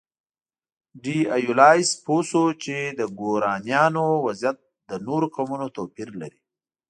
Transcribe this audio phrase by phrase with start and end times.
[1.03, 4.57] ډي ایولاس پوه شو چې د ګورانیانو وضعیت
[4.89, 6.39] له نورو قومونو توپیر لري.